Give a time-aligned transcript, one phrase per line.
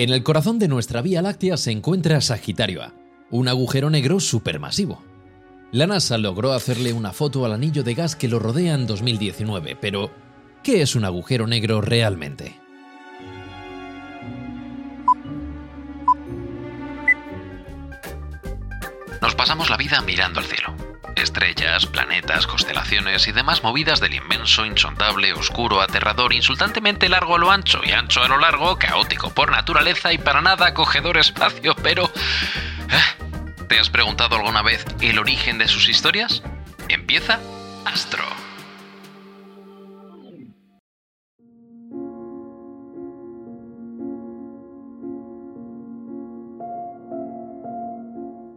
[0.00, 2.94] En el corazón de nuestra Vía Láctea se encuentra Sagitario A,
[3.28, 5.04] un agujero negro supermasivo.
[5.72, 9.76] La NASA logró hacerle una foto al anillo de gas que lo rodea en 2019,
[9.78, 10.10] pero
[10.62, 12.58] ¿qué es un agujero negro realmente?
[19.20, 20.79] Nos pasamos la vida mirando al cielo.
[21.20, 27.50] Estrellas, planetas, constelaciones y demás movidas del inmenso, insondable, oscuro, aterrador, insultantemente largo a lo
[27.50, 32.04] ancho y ancho a lo largo, caótico por naturaleza y para nada acogedor espacio, pero...
[32.04, 33.64] ¿eh?
[33.68, 36.42] ¿Te has preguntado alguna vez el origen de sus historias?
[36.88, 37.38] Empieza
[37.84, 38.24] Astro.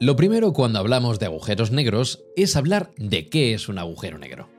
[0.04, 4.50] Lo primero cuando hablamos de agujeros negros es hablar de qué es un agujero negro.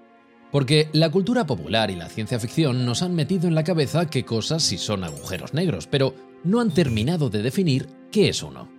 [0.51, 4.25] Porque la cultura popular y la ciencia ficción nos han metido en la cabeza qué
[4.25, 8.71] cosas sí son agujeros negros, pero no han terminado de definir qué es uno.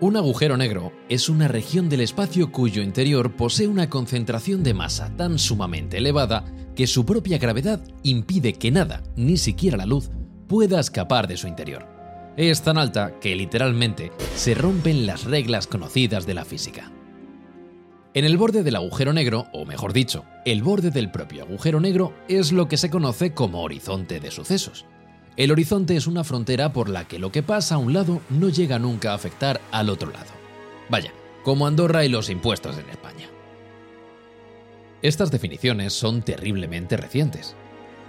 [0.00, 5.16] Un agujero negro es una región del espacio cuyo interior posee una concentración de masa
[5.16, 6.44] tan sumamente elevada
[6.76, 10.10] que su propia gravedad impide que nada, ni siquiera la luz,
[10.46, 11.91] pueda escapar de su interior
[12.36, 16.90] es tan alta que literalmente se rompen las reglas conocidas de la física.
[18.14, 22.12] En el borde del agujero negro, o mejor dicho, el borde del propio agujero negro,
[22.28, 24.84] es lo que se conoce como horizonte de sucesos.
[25.36, 28.50] El horizonte es una frontera por la que lo que pasa a un lado no
[28.50, 30.30] llega nunca a afectar al otro lado.
[30.90, 33.28] Vaya, como Andorra y los impuestos en España.
[35.00, 37.56] Estas definiciones son terriblemente recientes.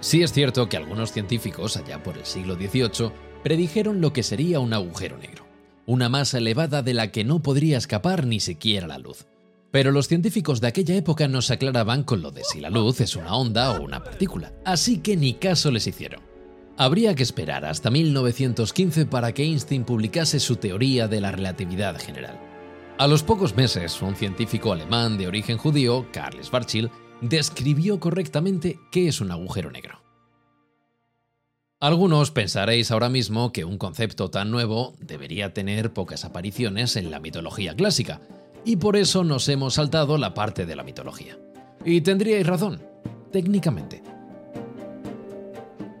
[0.00, 3.10] Sí es cierto que algunos científicos, allá por el siglo XVIII,
[3.44, 5.44] predijeron lo que sería un agujero negro,
[5.86, 9.26] una masa elevada de la que no podría escapar ni siquiera la luz.
[9.70, 13.00] Pero los científicos de aquella época no se aclaraban con lo de si la luz
[13.00, 16.22] es una onda o una partícula, así que ni caso les hicieron.
[16.78, 22.40] Habría que esperar hasta 1915 para que Einstein publicase su teoría de la relatividad general.
[22.96, 26.90] A los pocos meses, un científico alemán de origen judío, Karl Schwarzschild,
[27.20, 30.03] describió correctamente qué es un agujero negro.
[31.80, 37.20] Algunos pensaréis ahora mismo que un concepto tan nuevo debería tener pocas apariciones en la
[37.20, 38.20] mitología clásica,
[38.64, 41.38] y por eso nos hemos saltado la parte de la mitología.
[41.84, 42.80] Y tendríais razón,
[43.30, 44.02] técnicamente.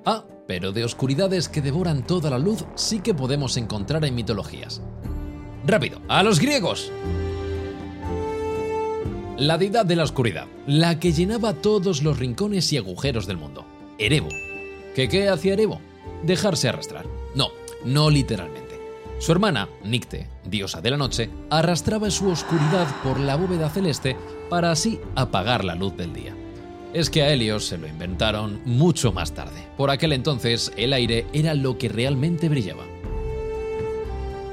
[0.06, 4.80] Ah, pero de oscuridades que devoran toda la luz sí que podemos encontrar en mitologías.
[5.66, 6.90] Rápido, a los griegos.
[9.36, 13.66] La deidad de la oscuridad, la que llenaba todos los rincones y agujeros del mundo.
[13.98, 14.28] Erebo,
[14.94, 15.80] ¿Que qué hacía Erebo?
[16.22, 17.06] Dejarse arrastrar.
[17.34, 17.48] No,
[17.84, 18.64] no literalmente.
[19.18, 24.16] Su hermana, Nicte, diosa de la noche, arrastraba su oscuridad por la bóveda celeste
[24.48, 26.36] para así apagar la luz del día.
[26.92, 29.66] Es que a Helios se lo inventaron mucho más tarde.
[29.76, 32.84] Por aquel entonces el aire era lo que realmente brillaba.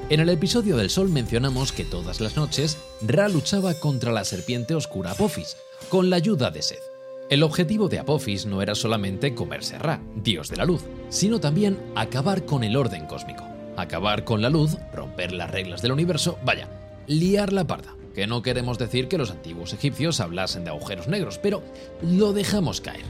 [0.10, 4.74] En el episodio del Sol mencionamos que todas las noches Ra luchaba contra la serpiente
[4.74, 5.56] oscura Apophis,
[5.90, 6.91] con la ayuda de Seth.
[7.32, 11.40] El objetivo de Apophis no era solamente comerse a Ra, dios de la luz, sino
[11.40, 13.46] también acabar con el orden cósmico.
[13.78, 16.68] Acabar con la luz, romper las reglas del universo, vaya,
[17.08, 17.96] liar la parda.
[18.14, 21.64] Que no queremos decir que los antiguos egipcios hablasen de agujeros negros, pero
[22.02, 23.06] lo dejamos caer.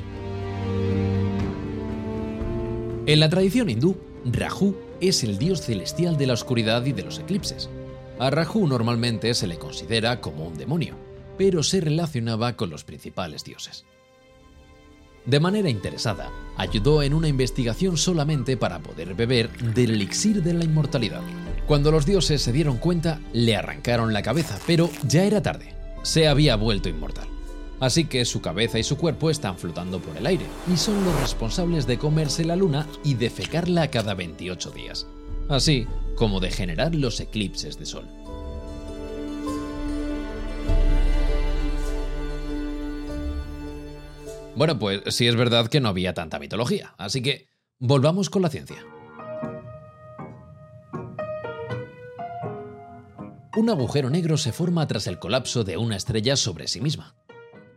[3.07, 7.17] En la tradición hindú, Rahu es el dios celestial de la oscuridad y de los
[7.17, 7.71] eclipses.
[8.19, 10.93] A Rahu normalmente se le considera como un demonio,
[11.39, 13.83] pero se relacionaba con los principales dioses.
[15.25, 20.63] De manera interesada, ayudó en una investigación solamente para poder beber del elixir de la
[20.63, 21.21] inmortalidad.
[21.67, 25.75] Cuando los dioses se dieron cuenta, le arrancaron la cabeza, pero ya era tarde.
[26.01, 27.27] Se había vuelto inmortal.
[27.79, 31.19] Así que su cabeza y su cuerpo están flotando por el aire y son los
[31.19, 35.07] responsables de comerse la luna y defecarla cada 28 días,
[35.49, 38.05] así como de generar los eclipses de sol.
[44.55, 47.47] Bueno, pues sí es verdad que no había tanta mitología, así que
[47.79, 48.83] volvamos con la ciencia.
[53.55, 57.15] Un agujero negro se forma tras el colapso de una estrella sobre sí misma.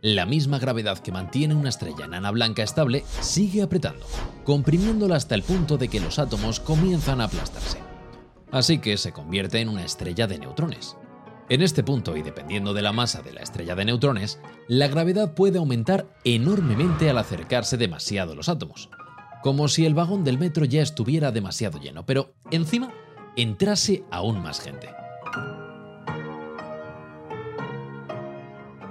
[0.01, 4.05] La misma gravedad que mantiene una estrella enana blanca estable sigue apretando,
[4.43, 7.79] comprimiéndola hasta el punto de que los átomos comienzan a aplastarse.
[8.51, 10.95] Así que se convierte en una estrella de neutrones.
[11.47, 15.35] En este punto, y dependiendo de la masa de la estrella de neutrones, la gravedad
[15.35, 18.89] puede aumentar enormemente al acercarse demasiado los átomos,
[19.43, 22.91] como si el vagón del metro ya estuviera demasiado lleno, pero encima
[23.35, 24.89] entrase aún más gente.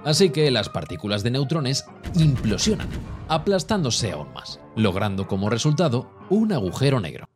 [0.05, 2.89] Así que las partículas de neutrones implosionan,
[3.27, 7.27] aplastándose aún más, logrando como resultado un agujero negro.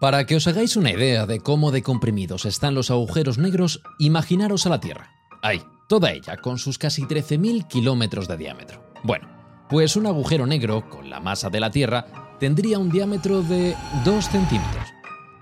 [0.00, 4.64] Para que os hagáis una idea de cómo de comprimidos están los agujeros negros, imaginaros
[4.64, 5.10] a la Tierra.
[5.42, 8.82] Ahí, toda ella, con sus casi 13.000 kilómetros de diámetro.
[9.04, 9.28] Bueno,
[9.68, 12.06] pues un agujero negro, con la masa de la Tierra,
[12.40, 13.76] tendría un diámetro de
[14.06, 14.88] 2 centímetros,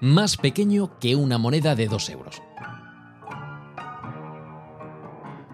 [0.01, 2.43] más pequeño que una moneda de 2 euros.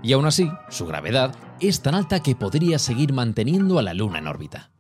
[0.03, 4.19] Y aún así, su gravedad es tan alta que podría seguir manteniendo a la Luna
[4.19, 4.71] en órbita.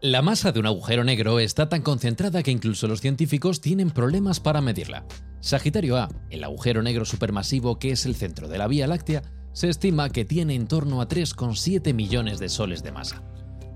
[0.00, 4.40] La masa de un agujero negro está tan concentrada que incluso los científicos tienen problemas
[4.40, 5.06] para medirla.
[5.40, 9.68] Sagitario A, el agujero negro supermasivo que es el centro de la Vía Láctea, se
[9.68, 13.22] estima que tiene en torno a 3,7 millones de soles de masa.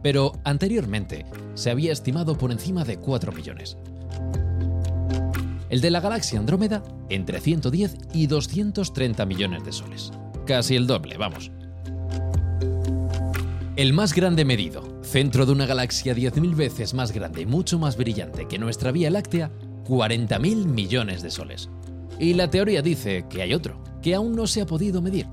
[0.03, 1.25] Pero anteriormente
[1.55, 3.77] se había estimado por encima de 4 millones.
[5.71, 10.13] El de la galaxia Andrómeda, entre 110 y 230 millones de soles.
[10.47, 11.51] Casi el doble, vamos.
[13.79, 17.97] El más grande medido, centro de una galaxia 10.000 veces más grande y mucho más
[17.97, 19.53] brillante que nuestra Vía Láctea,
[19.87, 21.71] 40.000 millones de soles.
[22.19, 25.27] Y la teoría dice que hay otro, que aún no se ha podido medir,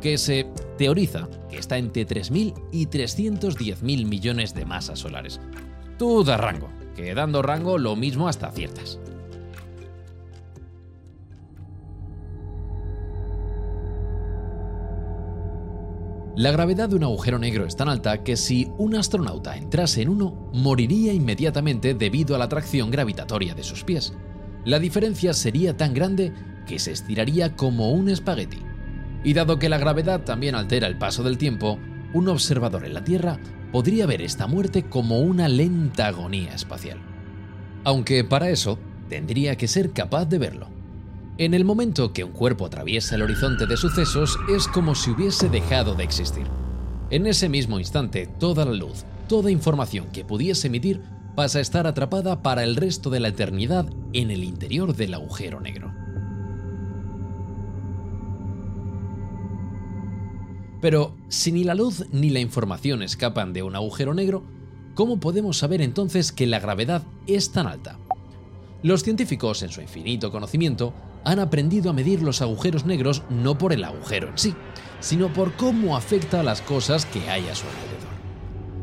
[0.00, 0.46] que se
[0.78, 5.38] teoriza que está entre 3.000 y 310.000 millones de masas solares.
[5.98, 8.98] Tú da rango, que dando rango lo mismo hasta ciertas.
[16.40, 20.08] La gravedad de un agujero negro es tan alta que si un astronauta entrase en
[20.08, 24.14] uno, moriría inmediatamente debido a la atracción gravitatoria de sus pies.
[24.64, 26.32] La diferencia sería tan grande
[26.66, 28.56] que se estiraría como un espagueti.
[29.22, 31.78] Y dado que la gravedad también altera el paso del tiempo,
[32.14, 33.38] un observador en la Tierra
[33.70, 37.00] podría ver esta muerte como una lenta agonía espacial.
[37.84, 38.78] Aunque para eso
[39.10, 40.79] tendría que ser capaz de verlo.
[41.40, 45.48] En el momento que un cuerpo atraviesa el horizonte de sucesos es como si hubiese
[45.48, 46.46] dejado de existir.
[47.08, 51.00] En ese mismo instante, toda la luz, toda información que pudiese emitir
[51.34, 55.60] pasa a estar atrapada para el resto de la eternidad en el interior del agujero
[55.60, 55.94] negro.
[60.82, 64.44] Pero si ni la luz ni la información escapan de un agujero negro,
[64.94, 67.98] ¿cómo podemos saber entonces que la gravedad es tan alta?
[68.82, 70.92] Los científicos, en su infinito conocimiento,
[71.24, 74.54] han aprendido a medir los agujeros negros no por el agujero en sí,
[75.00, 78.10] sino por cómo afecta a las cosas que hay a su alrededor.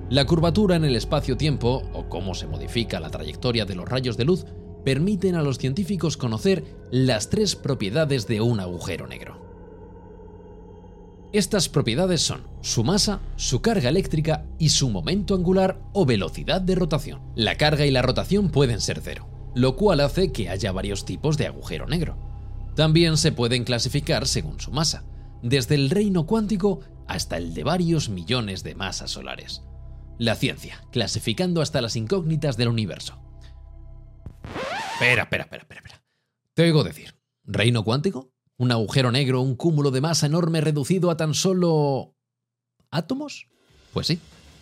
[0.09, 4.25] La curvatura en el espacio-tiempo, o cómo se modifica la trayectoria de los rayos de
[4.25, 4.45] luz,
[4.85, 9.45] permiten a los científicos conocer las tres propiedades de un agujero negro.
[11.33, 16.75] Estas propiedades son su masa, su carga eléctrica y su momento angular o velocidad de
[16.75, 17.19] rotación.
[17.35, 21.37] La carga y la rotación pueden ser cero, lo cual hace que haya varios tipos
[21.37, 22.26] de agujero negro.
[22.77, 25.03] También se pueden clasificar según su masa,
[25.41, 29.63] desde el reino cuántico hasta el de varios millones de masas solares.
[30.19, 33.19] La ciencia, clasificando hasta las incógnitas del universo.
[34.93, 36.03] Espera, espera, espera, espera.
[36.53, 37.15] Te oigo decir,
[37.45, 38.31] ¿reino cuántico?
[38.57, 42.15] ¿Un agujero negro, un cúmulo de masa enorme reducido a tan solo...
[42.91, 43.47] átomos?
[43.91, 44.19] Pues sí,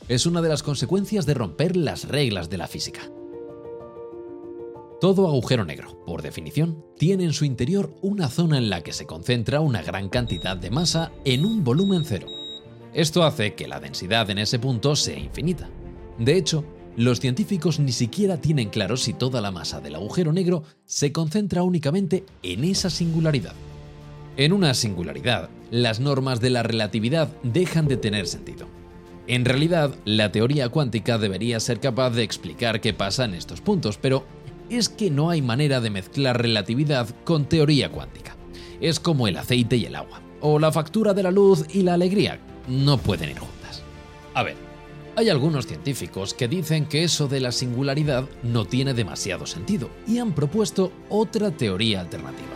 [0.08, 3.02] es una de las consecuencias de romper las reglas de la física.
[5.02, 9.06] Todo agujero negro, por definición, tiene en su interior una zona en la que se
[9.06, 12.28] concentra una gran cantidad de masa en un volumen cero.
[12.94, 15.70] Esto hace que la densidad en ese punto sea infinita.
[16.18, 16.64] De hecho,
[16.96, 21.62] los científicos ni siquiera tienen claro si toda la masa del agujero negro se concentra
[21.62, 23.54] únicamente en esa singularidad.
[24.38, 28.68] En una singularidad, las normas de la relatividad dejan de tener sentido.
[29.28, 33.98] En realidad, la teoría cuántica debería ser capaz de explicar qué pasa en estos puntos,
[33.98, 34.25] pero
[34.69, 38.36] es que no hay manera de mezclar relatividad con teoría cuántica.
[38.81, 41.93] Es como el aceite y el agua, o la factura de la luz y la
[41.93, 43.84] alegría, no pueden ir juntas.
[44.34, 44.55] A ver,
[45.15, 50.17] hay algunos científicos que dicen que eso de la singularidad no tiene demasiado sentido y
[50.17, 52.50] han propuesto otra teoría alternativa.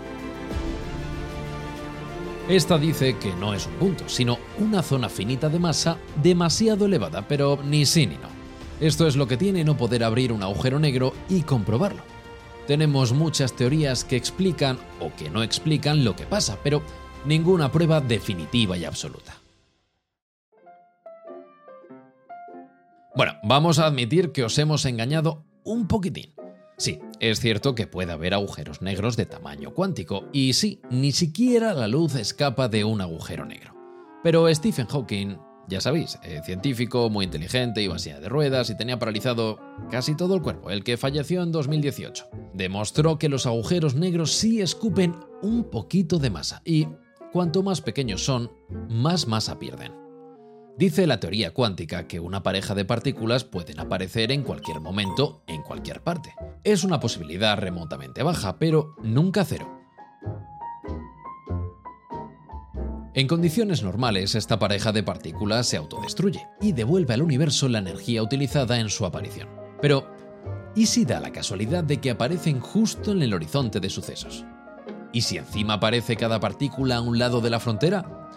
[2.49, 7.27] Esta dice que no es un punto, sino una zona finita de masa demasiado elevada,
[7.27, 8.38] pero ni sí ni no.
[8.79, 12.01] Esto es lo que tiene no poder abrir un agujero negro y comprobarlo.
[12.65, 16.81] Tenemos muchas teorías que explican o que no explican lo que pasa, pero
[17.25, 19.35] ninguna prueba definitiva y absoluta.
[23.15, 26.33] Bueno, vamos a admitir que os hemos engañado un poquitín.
[26.77, 31.73] Sí, es cierto que puede haber agujeros negros de tamaño cuántico, y sí, ni siquiera
[31.73, 33.73] la luz escapa de un agujero negro.
[34.23, 35.37] Pero Stephen Hawking
[35.69, 39.59] ya sabéis, eh, científico, muy inteligente, iba en silla de ruedas y tenía paralizado
[39.89, 42.27] casi todo el cuerpo, el que falleció en 2018.
[42.53, 46.87] Demostró que los agujeros negros sí escupen un poquito de masa y
[47.31, 48.51] cuanto más pequeños son,
[48.89, 49.93] más masa pierden.
[50.77, 55.61] Dice la teoría cuántica que una pareja de partículas pueden aparecer en cualquier momento, en
[55.61, 56.33] cualquier parte.
[56.63, 59.78] Es una posibilidad remotamente baja, pero nunca cero.
[63.15, 68.21] En condiciones normales, esta pareja de partículas se autodestruye y devuelve al universo la energía
[68.21, 69.49] utilizada en su aparición.
[69.81, 70.07] Pero,
[70.75, 74.45] ¿y si da la casualidad de que aparecen justo en el horizonte de sucesos?
[75.11, 78.29] ¿Y si encima aparece cada partícula a un lado de la frontera?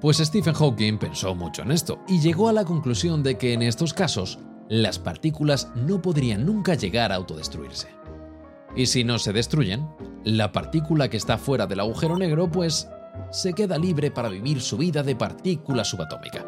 [0.00, 3.62] Pues Stephen Hawking pensó mucho en esto y llegó a la conclusión de que en
[3.62, 7.88] estos casos las partículas no podrían nunca llegar a autodestruirse.
[8.76, 9.88] Y si no se destruyen,
[10.22, 12.88] la partícula que está fuera del agujero negro pues
[13.30, 16.44] se queda libre para vivir su vida de partícula subatómica.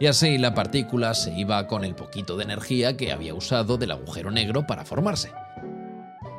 [0.00, 3.90] Y así la partícula se iba con el poquito de energía que había usado del
[3.90, 5.32] agujero negro para formarse.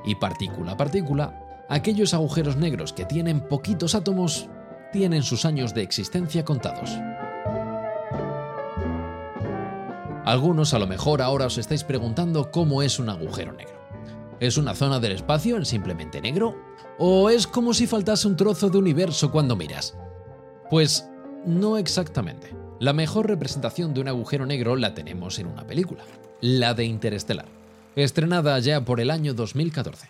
[0.05, 4.50] Y partícula a partícula, aquellos agujeros negros que tienen poquitos átomos
[4.91, 6.89] tienen sus años de existencia contados.
[10.25, 13.83] Algunos a lo mejor ahora os estáis preguntando cómo es un agujero negro.
[14.44, 16.58] ¿Es una zona del espacio en simplemente negro?
[17.00, 19.96] ¿O es como si faltase un trozo de universo cuando miras?
[20.70, 21.08] Pues
[21.46, 22.54] no exactamente.
[22.82, 26.04] La mejor representación de un agujero negro la tenemos en una película,
[26.42, 27.46] la de Interestelar,
[27.96, 30.10] estrenada ya por el año 2014.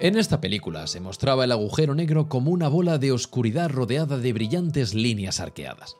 [0.00, 4.32] En esta película se mostraba el agujero negro como una bola de oscuridad rodeada de
[4.32, 5.96] brillantes líneas arqueadas.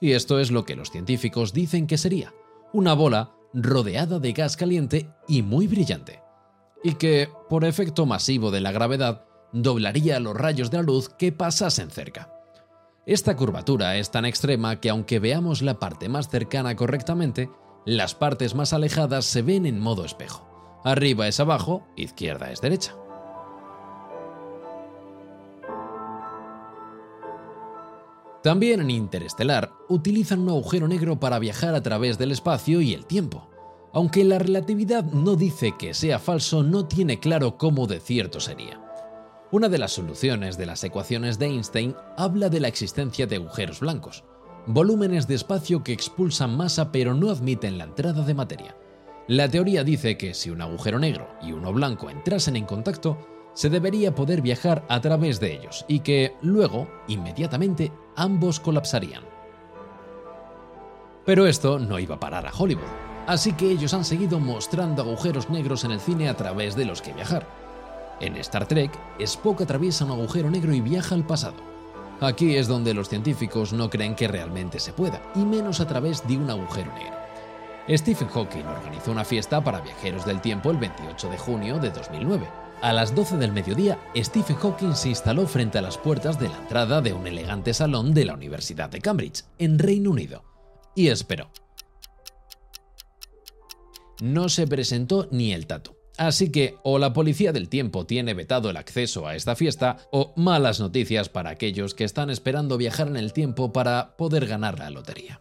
[0.00, 2.32] Y esto es lo que los científicos dicen que sería,
[2.72, 6.22] una bola rodeada de gas caliente y muy brillante,
[6.82, 11.32] y que, por efecto masivo de la gravedad, doblaría los rayos de la luz que
[11.32, 12.32] pasasen cerca.
[13.06, 17.50] Esta curvatura es tan extrema que aunque veamos la parte más cercana correctamente,
[17.84, 20.46] las partes más alejadas se ven en modo espejo.
[20.84, 22.94] Arriba es abajo, izquierda es derecha.
[28.42, 33.04] También en Interestelar utilizan un agujero negro para viajar a través del espacio y el
[33.04, 33.48] tiempo.
[33.92, 38.80] Aunque la relatividad no dice que sea falso, no tiene claro cómo de cierto sería.
[39.50, 43.80] Una de las soluciones de las ecuaciones de Einstein habla de la existencia de agujeros
[43.80, 44.24] blancos,
[44.66, 48.76] volúmenes de espacio que expulsan masa pero no admiten la entrada de materia.
[49.26, 53.18] La teoría dice que si un agujero negro y uno blanco entrasen en contacto,
[53.54, 59.22] se debería poder viajar a través de ellos y que luego, inmediatamente, ambos colapsarían.
[61.24, 62.82] Pero esto no iba a parar a Hollywood,
[63.26, 67.02] así que ellos han seguido mostrando agujeros negros en el cine a través de los
[67.02, 67.46] que viajar.
[68.20, 71.56] En Star Trek, Spock atraviesa un agujero negro y viaja al pasado.
[72.20, 76.26] Aquí es donde los científicos no creen que realmente se pueda, y menos a través
[76.26, 77.18] de un agujero negro.
[77.88, 82.46] Stephen Hawking organizó una fiesta para viajeros del tiempo el 28 de junio de 2009
[82.82, 86.56] a las 12 del mediodía, Stephen Hawking se instaló frente a las puertas de la
[86.56, 90.44] entrada de un elegante salón de la Universidad de Cambridge, en Reino Unido,
[90.94, 91.50] y esperó.
[94.20, 95.96] No se presentó ni el tato.
[96.18, 100.34] Así que o la policía del tiempo tiene vetado el acceso a esta fiesta, o
[100.36, 104.90] malas noticias para aquellos que están esperando viajar en el tiempo para poder ganar la
[104.90, 105.40] lotería.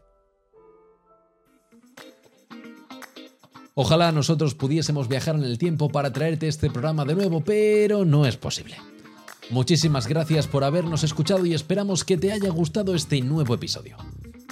[3.82, 8.26] Ojalá nosotros pudiésemos viajar en el tiempo para traerte este programa de nuevo, pero no
[8.26, 8.76] es posible.
[9.52, 13.96] Muchísimas gracias por habernos escuchado y esperamos que te haya gustado este nuevo episodio.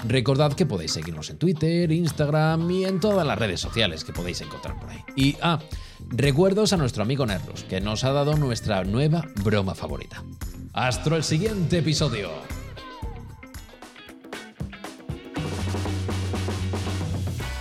[0.07, 4.39] Recordad que podéis seguirnos en Twitter, Instagram y en todas las redes sociales que podéis
[4.39, 5.03] encontrar por ahí.
[5.17, 5.59] Y, ah,
[6.07, 10.23] recuerdos a nuestro amigo Nerlos, que nos ha dado nuestra nueva broma favorita.
[10.71, 12.29] Hasta el siguiente episodio.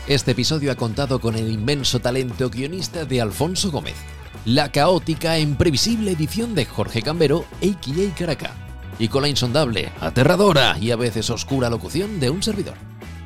[0.09, 3.97] Este episodio ha contado con el inmenso talento guionista de Alfonso Gómez,
[4.45, 8.15] la caótica e imprevisible edición de Jorge Cambero, a.k.a.
[8.15, 8.55] Caracá,
[9.01, 12.77] y con la insondable, aterradora y a veces oscura locución de un servidor,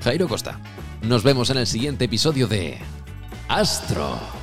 [0.03, 0.59] Jairo Costa.
[1.03, 2.79] Nos vemos en el siguiente episodio de
[3.47, 4.40] Astro.